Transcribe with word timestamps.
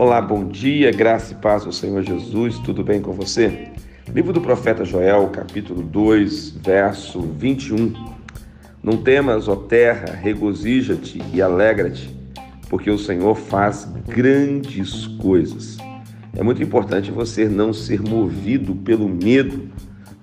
Olá, 0.00 0.18
bom 0.18 0.48
dia, 0.48 0.90
graça 0.90 1.34
e 1.34 1.36
paz 1.36 1.66
ao 1.66 1.72
Senhor 1.72 2.02
Jesus, 2.02 2.56
tudo 2.60 2.82
bem 2.82 3.02
com 3.02 3.12
você? 3.12 3.68
Livro 4.10 4.32
do 4.32 4.40
profeta 4.40 4.82
Joel, 4.82 5.28
capítulo 5.28 5.82
2, 5.82 6.52
verso 6.52 7.20
21. 7.20 7.92
Não 8.82 8.96
temas, 8.96 9.46
ó 9.46 9.54
terra, 9.54 10.14
regozija-te 10.14 11.22
e 11.34 11.42
alegra-te, 11.42 12.16
porque 12.70 12.90
o 12.90 12.96
Senhor 12.96 13.34
faz 13.34 13.92
grandes 14.08 15.06
coisas. 15.06 15.76
É 16.34 16.42
muito 16.42 16.62
importante 16.62 17.10
você 17.10 17.46
não 17.46 17.74
ser 17.74 18.00
movido 18.00 18.74
pelo 18.76 19.06
medo, 19.06 19.68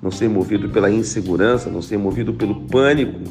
não 0.01 0.09
ser 0.09 0.27
movido 0.27 0.69
pela 0.69 0.89
insegurança, 0.89 1.69
não 1.69 1.83
ser 1.83 1.99
movido 1.99 2.33
pelo 2.33 2.61
pânico, 2.61 3.21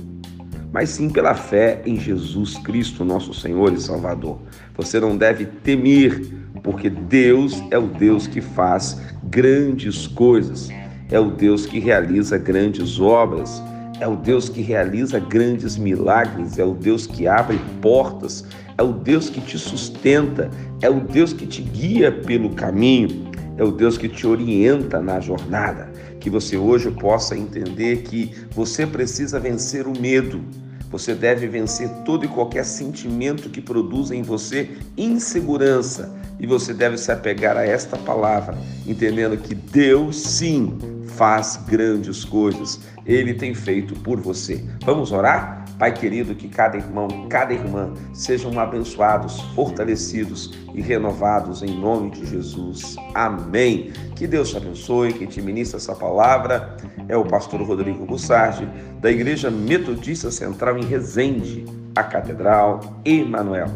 mas 0.77 0.91
sim 0.91 1.09
pela 1.09 1.35
fé 1.35 1.81
em 1.87 1.99
Jesus 1.99 2.59
Cristo, 2.59 3.03
nosso 3.03 3.33
Senhor 3.33 3.73
e 3.73 3.81
Salvador. 3.81 4.39
Você 4.77 5.01
não 5.01 5.17
deve 5.17 5.47
temer, 5.47 6.21
porque 6.63 6.91
Deus 6.91 7.63
é 7.71 7.79
o 7.79 7.87
Deus 7.87 8.27
que 8.27 8.43
faz 8.43 9.01
grandes 9.25 10.07
coisas, 10.07 10.69
é 11.11 11.19
o 11.19 11.31
Deus 11.31 11.65
que 11.65 11.79
realiza 11.79 12.37
grandes 12.37 13.01
obras, 13.01 13.63
é 14.01 14.07
o 14.07 14.17
Deus 14.17 14.51
que 14.51 14.61
realiza 14.61 15.19
grandes 15.19 15.79
milagres, 15.79 16.59
é 16.59 16.65
o 16.67 16.75
Deus 16.75 17.07
que 17.07 17.27
abre 17.27 17.59
portas, 17.81 18.45
é 18.77 18.83
o 18.83 18.93
Deus 18.93 19.31
que 19.31 19.41
te 19.41 19.59
sustenta, 19.59 20.51
é 20.83 20.91
o 20.91 21.01
Deus 21.01 21.33
que 21.33 21.47
te 21.47 21.63
guia 21.63 22.13
pelo 22.13 22.51
caminho, 22.51 23.31
é 23.57 23.65
o 23.65 23.73
Deus 23.73 23.97
que 23.97 24.11
te 24.11 24.27
orienta 24.27 25.01
na 25.01 25.21
jornada. 25.21 25.91
Que 26.21 26.29
você 26.29 26.59
hoje 26.59 26.91
possa 26.91 27.35
entender 27.35 28.03
que 28.03 28.33
você 28.51 28.87
precisa 28.87 29.41
vencer 29.41 29.87
o 29.87 29.99
medo 29.99 30.45
você 30.91 31.15
deve 31.15 31.47
vencer 31.47 31.89
todo 32.05 32.25
e 32.25 32.29
qualquer 32.29 32.65
sentimento 32.65 33.49
que 33.51 33.61
produza 33.61 34.15
em 34.15 34.23
você 34.23 34.71
insegurança. 34.97 36.15
E 36.39 36.47
você 36.47 36.75
deve 36.75 36.99
se 36.99 37.11
apegar 37.11 37.57
a 37.57 37.65
esta 37.65 37.97
palavra, 37.97 38.59
entendendo 38.87 39.37
que 39.39 39.55
Deus 39.55 40.21
sim 40.21 40.96
faz 41.07 41.61
grandes 41.69 42.25
coisas. 42.25 42.81
Ele 43.05 43.35
tem 43.35 43.55
feito 43.55 43.95
por 44.01 44.21
você. 44.21 44.65
Vamos 44.85 45.13
orar? 45.13 45.65
Pai 45.79 45.93
querido, 45.93 46.35
que 46.35 46.49
cada 46.49 46.77
irmão, 46.77 47.27
cada 47.29 47.53
irmã 47.53 47.93
sejam 48.15 48.59
abençoados, 48.59 49.41
fortalecidos 49.55 50.53
e 50.75 50.81
renovados 50.81 51.63
em 51.63 51.79
nome 51.79 52.11
de 52.11 52.25
Jesus. 52.25 52.97
Amém. 53.15 53.93
Que 54.15 54.27
Deus 54.27 54.51
te 54.51 54.57
abençoe, 54.57 55.13
que 55.13 55.27
te 55.27 55.43
ministre 55.43 55.77
essa 55.77 55.95
palavra. 55.95 56.77
É 57.09 57.17
o 57.17 57.25
pastor 57.25 57.61
Rodrigo 57.61 58.07
Bussardi, 58.07 58.67
da 59.01 59.11
Igreja 59.11 59.51
Metodista 59.51 60.31
Central 60.31 60.79
em 60.79 60.85
Resende, 60.85 61.65
a 61.95 62.03
Catedral 62.03 62.81
Emanuel. 63.05 63.69